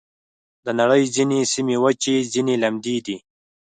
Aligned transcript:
د 0.65 0.67
نړۍ 0.79 1.03
ځینې 1.15 1.39
سیمې 1.53 1.75
وچې، 1.83 2.15
ځینې 2.33 2.53
لمدې 2.63 2.97
دي. 3.05 3.17